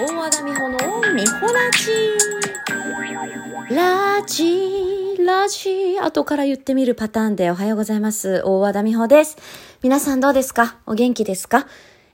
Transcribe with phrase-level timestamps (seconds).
[0.00, 0.78] 大和田美穂の
[1.12, 1.90] 美穂ラジ
[3.74, 8.40] ラジラジ後から言ってみるパターンでおはようございます。
[8.44, 9.36] 大和田美穂です。
[9.82, 10.76] 皆さんどうですか？
[10.86, 11.66] お元気ですか？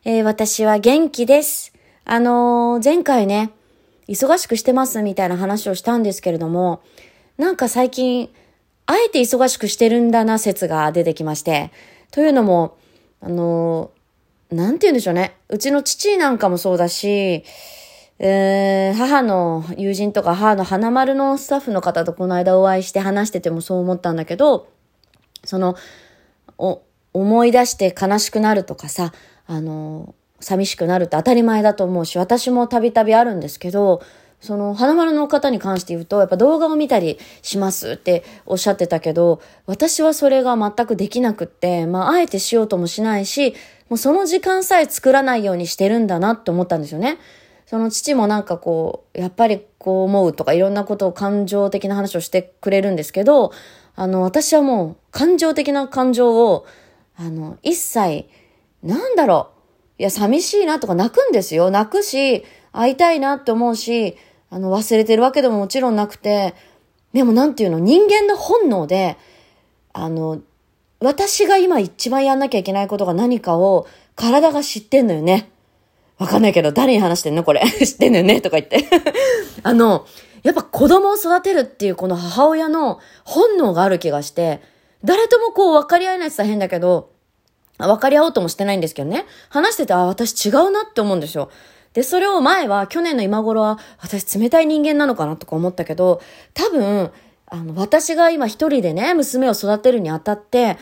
[0.07, 1.75] えー私は元気です。
[2.07, 3.51] あのー前回ね、
[4.09, 6.83] 忙しくしてますみたいな話をしたんですけれども、
[7.37, 8.31] なんか最近、
[8.87, 11.71] あえて忙しくしてるんだな説が出てきまして、
[12.13, 12.79] というのも、
[13.21, 13.94] あのー
[14.55, 15.37] なんて言うんでしょうね。
[15.49, 17.45] うちの父なんかもそうだし、
[18.19, 24.69] えー母の友人とか母の花丸のスタッフの方とこの間お会いして話しててもそう思ったんだけど、
[25.45, 25.77] その、
[26.59, 29.13] お、思い出して悲しくなるとかさ、
[29.47, 34.03] あの、寂しくなるって当たり前だと思うし、私もたびたびあるんですけど、
[34.41, 43.55] その、花丸の方に関して言うと、やっぱ動画を見たりしますっておっしゃってたけど、私はそれが全くできなくって、まあ、あえてしようともしないし、
[43.89, 47.19] もうその時間さえ作らないようにしてるんだなって思ったんですよね。
[47.67, 53.53] その父もなんかこう、やっぱりこう思うとかいろんなことを感情的な話をしてくれるんですけど、
[53.97, 56.67] あの、私はもう感情的な感情を、
[57.17, 58.27] あの、一切、
[58.83, 59.51] なんだろ
[59.99, 60.03] う。
[60.03, 61.71] いや、寂しいなとか泣くんですよ。
[61.71, 64.17] 泣くし、会いたいなって思うし、
[64.51, 66.55] あの、忘れてるわけでももちろんなくて、
[67.13, 69.17] でもなんていうの、人間の本能で、
[69.93, 70.41] あの、
[71.05, 75.51] 私が今一番やんなきゃいけないことが何かを体が知ってんのよね。
[76.19, 77.61] わかんないけど、誰に話してんのこれ？
[77.85, 78.41] 知ってんのよね？
[78.41, 78.85] とか言って。
[79.63, 80.07] あの、
[80.43, 84.61] やっぱ子供を育てるっていうこの母親の本能がある気がして、
[85.05, 87.11] 誰ともこう分かり合えないって言ったら変だけど、
[87.79, 89.27] 分かり合おうともしてないんですけどね。
[89.49, 91.51] 話してて、あ、私違うなって思うんですよ。
[91.93, 96.21] で、それを前は、去年の今頃は、私冷たい人間なのかなとか思ったけど、
[96.53, 97.11] 多分、
[97.55, 100.77] あの、私が今一人でね、娘を育てるにあたって、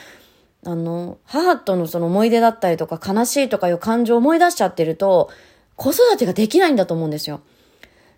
[0.65, 5.29] あの、母とのその思い出だったりとか、悲しいとかいう感情を思い出しちゃってると、
[5.77, 7.43] 子育てができないんだと思うんですよ。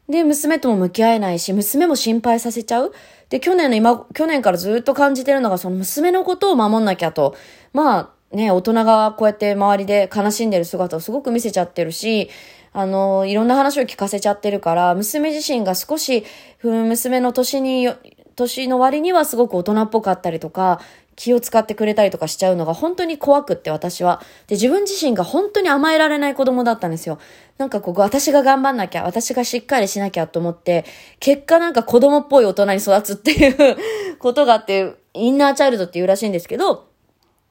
[0.08, 2.92] で、娘とも向き合えないし、娘も心配させちゃう。
[3.28, 7.34] で、去年の今、去年からずっと感じてるのが、その娘のことを守んなきゃと。
[7.72, 7.98] ま
[8.32, 12.30] あ、ね、大人がこうやって周りで悲しんでる姿をすごく見せちゃってるし、
[12.76, 16.24] あの、いろんな話を聞かせちゃってるから、娘自身が少し、
[16.60, 17.88] 娘の年に、
[18.36, 20.80] 年の割にはすごく大人っぽかったりとか、
[21.16, 24.20] 気を使ってくれたりとかしちゃうのが本当に怖くって私は。
[24.46, 27.18] で、自分自身が本当に甘えられない子供だったんですよ。
[27.58, 30.84] なんかここ私が頑張んなきゃ、私がしっかりしなきゃと思って、
[31.20, 33.76] 結果なんか子供っぽい大人に育つっていう
[34.18, 36.88] ことがあって、インナーチャイルドっていうらしいんですけど、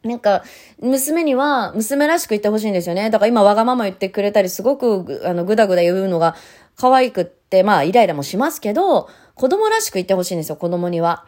[0.04, 0.44] なんか、
[0.82, 3.10] 娘には、娘らしく言ってほしいんですよね。
[3.10, 6.36] だから今、わがまま言ってくれたり、すごく、あの、ぐだぐだ言うのが、
[6.76, 11.26] 可愛くって、まあ、イライラもしますけど、子供らしく言ってほしいんですよ、子供には。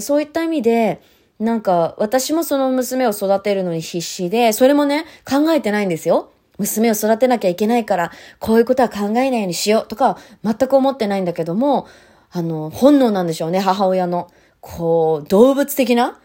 [0.00, 1.00] そういった意味で、
[1.38, 6.30] なんか、私もその娘を育てるのに必死で、それもね、考えてないんですよ。
[6.58, 11.86] 娘を育てなきゃいけないから、こういうことは考えないようにしようとか、全く思ってないんだけども、
[12.30, 14.30] あの、本能なんでしょうね、母親の。
[14.60, 16.18] こう、動物的な？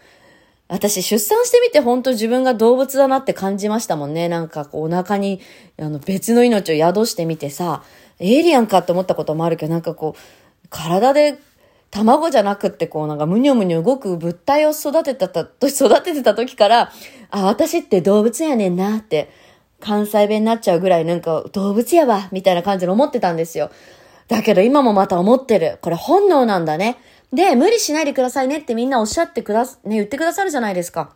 [0.68, 4.28] 私出産してみて本当自分が動物だなって感じましたもんね。
[4.28, 5.40] なんかこうお腹に
[5.80, 7.82] あの別の命を宿してみてさ、
[8.18, 10.20] エイリアンかって思ったこともあるけど、なんかこう、
[10.70, 11.38] 体で
[11.90, 16.92] 卵じゃなくってこうなんかむにょむにょ動く物体を育てたた、育ててた時から、
[17.30, 19.30] あ、私って動物やねんなって、
[19.80, 23.70] 関西弁になっちゃうぐらいなんか動物やわ、みたいな感じで思ってたんですよ。
[24.26, 25.78] だけど今もまた思ってる。
[25.80, 26.98] これ本能なんだね。
[27.32, 31.14] で、無理しないでくださいねってみんなおっしゃってくだ、ね、言ってくださるじゃないですか。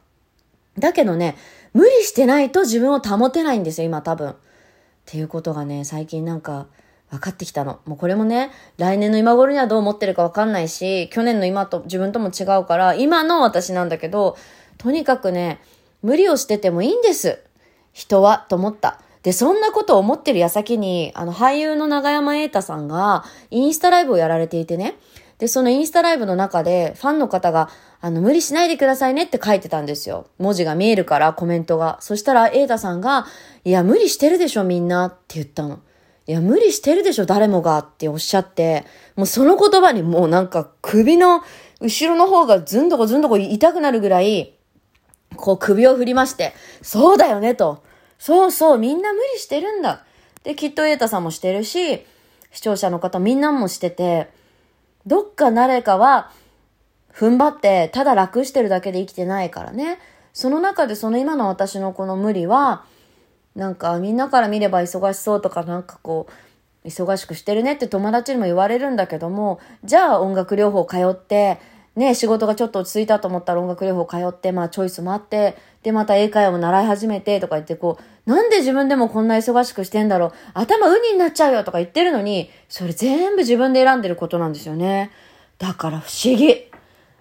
[0.78, 1.36] だけどね、
[1.74, 4.30] 無理してないと自分を保てないんですよ、今多分。
[4.30, 4.34] っ
[5.04, 6.66] ていうことがね、最近なんか
[7.12, 7.78] 分かってきたの。
[7.84, 14.38] もうこれもね、来年の今頃にはどう思ってるか分かんないし、去年の今と自分とも違うから、今の私なんだけど、
[14.78, 15.60] とにかくね、
[16.00, 17.38] 無理をしててもいいんです。
[17.92, 18.98] 人は、と思った。
[19.22, 24.96] で、そんなことを思ってる矢先に、あの、俳優の長山瑛太さんが、インスタライブをやられていてね、
[25.36, 27.68] で、そのインスタライブの中で、ファンの方が、
[28.00, 30.28] あの、無理しないでくださいねって書いてたんですよ。
[30.38, 31.98] 文字が見えるから、コメントが。
[32.00, 33.26] そしたら、瑛太さんが、
[33.64, 35.80] いや、無理してるでしょ、みんなって言ったの。
[36.26, 38.84] いや、無理してるでしょ、誰もがっておっしゃって、
[39.16, 41.42] もうその言葉にもうなんか首の
[41.80, 44.54] 後ろの方がずんどこずんどこ痛くなるぐらい、
[45.36, 47.82] こう首を振りまして、そうだよねと。
[48.18, 50.04] そうそう、みんな無理してるんだ。
[50.44, 52.06] で、きっと瑛太さんもしてるし、
[52.52, 54.30] 視聴者の方みんなもしてて、
[55.06, 56.30] どっか誰かは
[57.12, 59.98] 踏ん張ってただ楽してるだけで生きてないからね。
[60.32, 62.84] その中でその今の私のこの無理は、
[63.54, 66.26] なんかみんなから見れば忙しそうとかなんかこ
[66.84, 71.58] う、忙しくしてるねって友達にも言われるんだけども、じゃあ音楽療法通って、
[71.94, 85.10] ね、仕事がちょっと落ち着いたと思ったら音楽療法通って、まあチョイスもあって、で、また英会話も習い始めてとか言ってこう、なんで自分でもこんな忙しくしてんだろう頭ウニになっちゃうよとか言ってるのに、それ全部自分で選んでることなんですよね。
[85.58, 86.70] だから不思議。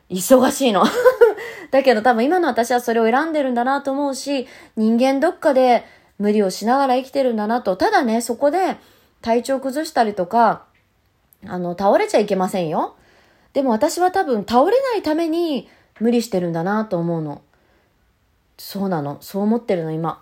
[0.10, 0.84] 忙しいの。
[1.72, 5.86] だけど多分今の私はそれを選んでるんだなと思うし、人間どっかで
[6.22, 7.76] 無理をしながら生きてるんだなと。
[7.76, 8.78] ただね、そこで
[9.22, 10.66] 体調崩したりとか、
[11.48, 12.96] あの、倒れちゃいけませんよ。
[13.54, 15.68] でも私は多分倒れないために
[16.00, 17.42] 無理してるんだなと思うの。
[18.60, 19.18] そうなの。
[19.22, 20.22] そう思ってるの、今。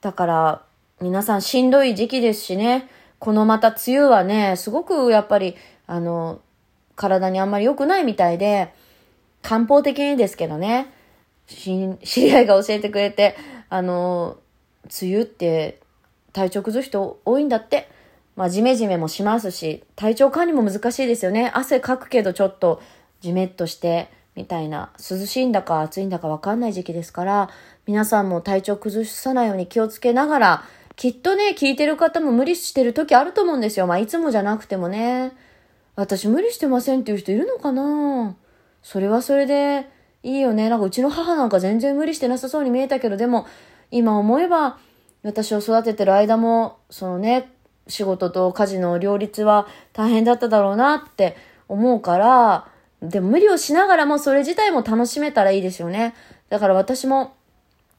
[0.00, 0.62] だから、
[1.00, 2.88] 皆さんしんどい時期ですしね。
[3.20, 5.54] このまた梅雨はね、すごくやっぱり、
[5.86, 6.40] あの、
[6.96, 8.74] 体にあんまり良くないみたいで、
[9.42, 10.92] 漢方的にですけどね、
[11.46, 13.36] 知り合いが教えてくれて、
[13.68, 14.38] あの、
[14.86, 15.80] 梅雨って
[16.32, 17.88] 体調崩す人多いんだって。
[18.36, 21.50] まあ、ジメジメもしますし、体調管理も難しいですよね。
[21.54, 22.82] 汗かくけどちょっと
[23.22, 27.48] ジメッとして、みたいな、涼しいんだか暑いんだかわかんない時期ですから、
[27.86, 30.64] 皆さんも体調崩さないように気をつけながら、
[30.96, 33.86] きっとね、聞いてる方も無理してる時あると思うんですよ。
[33.86, 35.32] まあ、いつもじゃなくてもね。
[35.94, 38.36] 私無理してませんっていう人いるのかな？
[38.82, 39.88] それはそれで
[40.22, 40.68] いいよね。
[40.68, 43.46] なんかうちの母なんか全然無理してなさそうに見えたけど、でも
[43.90, 44.78] 今思えば
[45.22, 47.52] 私を育ててる間も、そのね、
[47.88, 51.36] 仕事と家事の両立は大変だっただろうなって
[51.68, 52.68] 思うから、
[53.02, 56.14] でも無理をしながらもそれ自体も楽しめたらいいですよね。
[56.48, 57.34] だから私も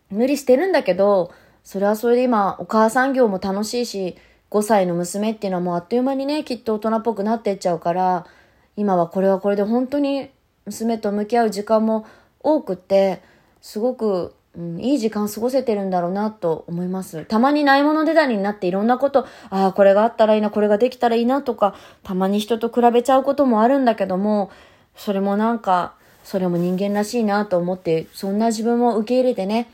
[0.09, 1.31] 無理してるんだけど、
[1.63, 4.15] それはそれで今お母さん業も楽しいし、
[4.49, 8.25] 5歳の娘っていうのはもうあっという間にね、きっと大人っぽくなっていっちゃうから、
[8.77, 10.29] 今はこれはこれで本当に
[10.65, 12.05] 娘と向き合う時間も
[12.39, 13.21] 多くって、
[13.61, 17.25] すごくうん、いい時間過ごせてるんだろうなと思います。
[17.25, 24.49] たまにないものねだりになっていろんなこと、ああ、これがあったらいいな、これができたらいいなとか、たまに人と比べちゃうこともあるんだけども、
[24.95, 25.93] それもなんか、
[26.23, 29.69] それも人間らしいなと思って、そんな自分も受け入れてね、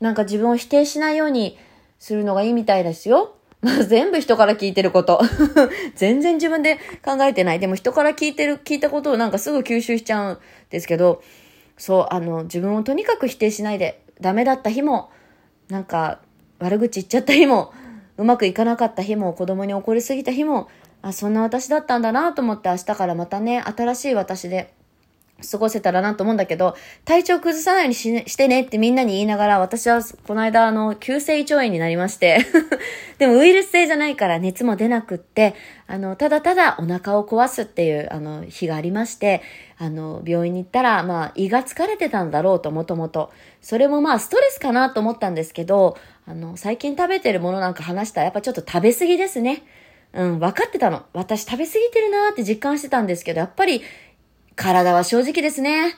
[0.00, 1.56] なんか自分を否定しないように
[2.00, 3.36] するのがいいみたいですよ。
[3.60, 5.20] まあ、全部人から聞いてること。
[5.94, 7.60] 全然自分で考えてない。
[7.60, 10.38] でも人から聞いてる、聞いたことをなんかすぐ吸収しちゃうん
[10.70, 11.22] ですけど、
[11.76, 15.10] そう、あの、自分をとにかく否定しないで、ダメだった日も、
[15.68, 16.20] なんか
[16.58, 17.72] 悪口言っちゃった日も、
[18.16, 20.68] うまくいかなかった日も、子供に怒りすぎた日も、
[21.02, 24.74] あ、そんな私だったんだなと思って明日からまたね、新しい私で
[25.40, 32.44] 過ごせたらなと思うんだけど、体調崩さないようにし,、してねってみんなに言いながら、私はこの間あの、急性胃腸炎になりまして
[33.18, 35.54] でもウイルス性じゃないから熱も出なくって、
[35.86, 39.42] あの、ただただお腹を壊すっていう、あの、日がありまして、
[39.78, 43.30] あの、病院に行ったら、まあ、胃が疲れてたんだろうと、もともと。
[43.62, 45.96] それもまあ、ストレスかなと思ったんですけど、
[46.26, 49.62] あの、最近食べてるものなんか話したら、やっぱちょっと食べ過ぎですね。
[50.12, 51.04] うん、分かってたの。
[51.12, 53.82] 私食べ過ぎてるなーって実感してたんですけど、やっぱり
[54.58, 55.94] 体は正直ですね。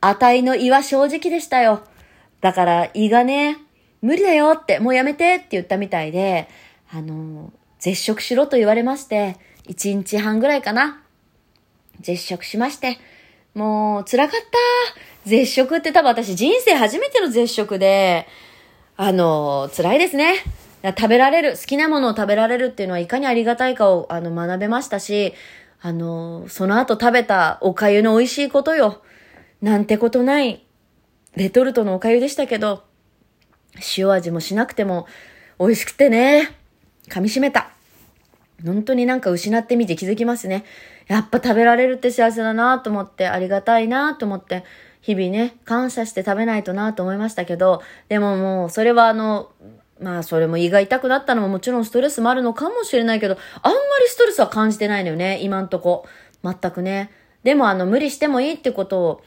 [0.00, 1.82] 値の胃は正直でしたよ。
[2.40, 3.58] だから胃がね、
[4.02, 6.48] 無理だよって、もうやめてって言ったみたいで、
[6.92, 9.36] あの、絶食しろと言われまして、
[9.68, 11.02] 1日半ぐらいかな。
[12.00, 12.98] 絶食しまして、
[13.54, 15.28] もう辛かった。
[15.28, 18.28] 絶食って多分私人生初めての絶食で、
[18.96, 20.36] あの、辛いですね。
[20.82, 25.32] 食べられる、好きなものを食べられるっていうのはいかにありがたいかをあの学べましたし、
[25.86, 29.02] あの、その後食べたお粥の美味しいことよ。
[29.60, 30.64] なんてことない、
[31.36, 32.84] レトルトのお粥でしたけど、
[33.98, 35.06] 塩味もしなくても
[35.58, 36.56] 美味しくてね、
[37.10, 37.68] 噛み締めた。
[38.64, 40.64] 本当になんか失ってみて気づきますね。
[41.06, 44.64] やっぱ食べられるって幸せだなと思って、ありがたいなと思って、
[45.02, 49.52] 日々ね、感謝して食べないとなと思いましたけど、でももう、それはあの、
[50.00, 56.06] まあそれも胃が痛くなったのももちろんストレスもあるのかもしれないけど、あんまりストレスは感じてないのよね、今んとこ。
[56.42, 57.10] 全くね。
[57.42, 59.22] でもあの無理してもいいってことを、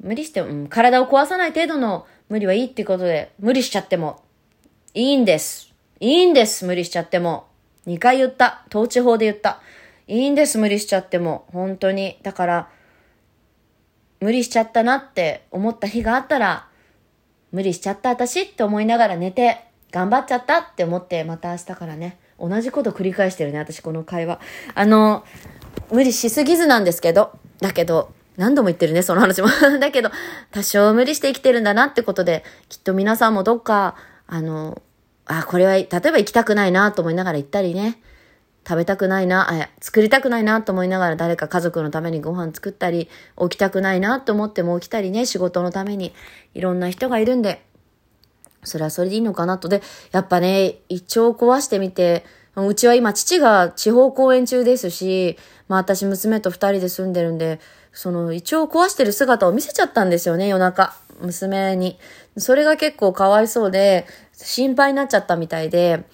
[0.00, 4.22] 無理して、うん、体を壊さない程度の無理はいいってことで、無理しちゃっても
[4.94, 5.72] いいんです。
[6.00, 7.46] いいんです、無理しちゃっても。
[7.86, 8.64] 2回言った。
[8.68, 9.60] 統治法で言った。
[10.06, 11.46] いいんです、無理しちゃっても。
[11.52, 12.18] 本当に。
[12.22, 12.68] だから、
[14.20, 16.68] 無理しちゃったなって思った日があったら、
[17.54, 24.40] 無理しちゃった私って思いながら寝て、頑張っちゃったって思って、また明日からね、同じこと繰り返してるね、私この会話。
[24.74, 25.24] あの、
[25.92, 27.30] 無理しすぎずなんですけど、
[27.60, 29.46] だけど、何度も言ってるね、その話も。
[29.78, 30.10] だけど、
[30.50, 33.94] 多少無理して生きてるんだなってことで、きっと皆さんもどっか、
[34.26, 34.82] あの、
[35.26, 38.00] あ、これは、例えば行きたくないなと思いながら行ったりね、
[38.66, 46.14] 食べたくないな、あ、作りたくないなと思いながら誰か家族のためにご飯作ったり、起きたくないなと思っても起きたりね、仕事のために
[46.54, 47.62] いろんな人がいるんで、
[48.64, 49.68] それはそれでいいのかなと。
[49.68, 52.24] で、やっぱね、胃腸を壊してみて、
[52.56, 55.36] うちは今父が地方公演中ですし、
[55.68, 57.60] まあ私娘と二人で住んでるんで、
[57.92, 60.94] その胃腸を壊してる姿を見せちゃったんですよね、夜中。
[61.20, 61.98] 娘に。
[62.36, 66.04] それが結構かわいそうで、心配になっちゃったみたいで、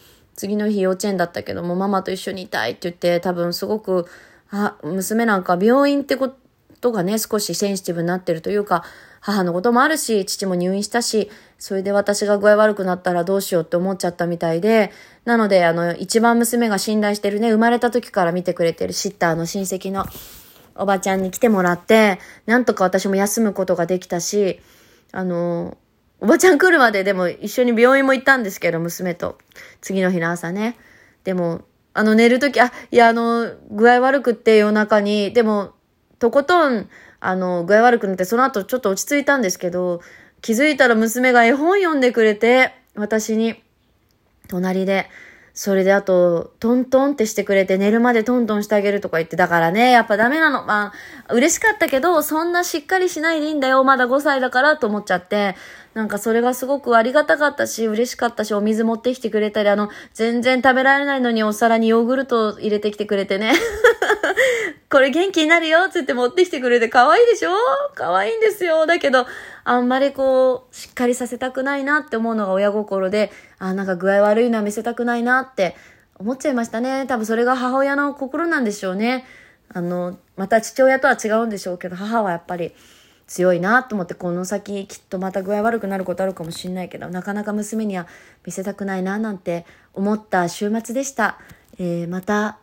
[0.40, 4.06] 次の日幼稚園だったけども、ママと一緒にいたいって言って、多分すごく、
[4.50, 6.32] あ、娘なんか病院ってこ
[6.80, 8.82] とがね、少しセンシティブになってるというか、
[9.20, 14.92] 母のこともあるし、父も入院したし、それで私が具合悪くなったらどうしようって思っちゃったみたいで、
[15.26, 20.06] なので、あの、一番娘が信頼してるね、生まれた時から見てくれてるシッターの親戚の
[20.74, 24.58] おばちゃんに来てもらって、なんとか私も休むことができたし、
[25.12, 25.76] あの、
[26.20, 29.38] おばちゃん来るまででも一緒に病院も行ったんですけど、娘と。
[29.80, 30.76] 次の日の朝ね。
[31.24, 31.62] でも、
[31.94, 35.72] あの寝るとき、あ、いや、あの、具合悪くって夜中に、でも、
[36.18, 36.88] とことん、
[37.20, 40.02] あの、具合悪くなって、その後ちょっと落ち着いたんですけど、
[40.42, 43.62] 気づいたら娘が絵本読んでくれて、私に、
[44.48, 45.08] 隣で、
[45.62, 50.64] それであと、トントンってしてくれて、寝るまでトントンしてあげるとか言って、だからね、やっぱダメなの。
[50.64, 50.94] ま
[51.28, 53.84] あ、嬉しかったけど、そんなしっかりしないでいいんだよ。
[53.84, 55.56] まだ5歳だからと思っちゃって、
[55.92, 63.52] なんかそれがすごくありがたかったし、嬉しかったし、お水持ってきてくれたり、あの、全然食べられないのにお皿にヨーグルト入れてきてくれてね。
[64.88, 67.50] これ元気になるよつって持ってきてくれて可愛いでしょ？
[67.94, 68.86] 可愛いんですよ。
[68.86, 69.26] だけど、
[69.70, 75.76] あんまりこう、しっかりさせたくないなって思うのが親心で、あ、なんか具合悪いのは見せたくないなって
[76.16, 77.06] 思っちゃいましたね。
[77.06, 79.26] 多分それが母親の心なんでしょうね。
[79.72, 82.74] あの、また父親とは違うんでしょうけど、母はやっぱり
[83.28, 88.08] 強いなと思って、この先きっとまた具合悪くなることあるかもしれないけど、なかなか娘には
[88.44, 91.38] 見せたくないななんて思った週末でした。
[91.78, 92.58] えー、また、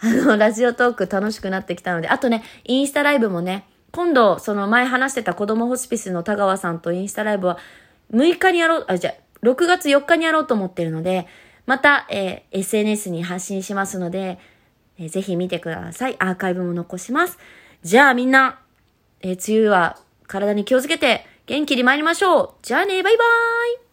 [0.00, 7.58] あの、ラジオトーク楽しくなってきたので、あとね、インスタライブもね、今度、その前話してた子供ホスピスの田川さんとインスタライブは
[8.12, 11.26] 6日にやろう、あ、じゃ6月4日にやろうと思ってるので、
[11.66, 14.38] また、えー、SNS に発信しますので、
[14.98, 16.16] えー、ぜひ見てください。
[16.18, 17.38] アーカイブも残します。
[17.82, 18.58] じゃあみんな、
[19.20, 22.50] えー、梅雨は体に気をつけて元気に参りましょう。
[22.62, 23.87] じゃあね、バイバーイ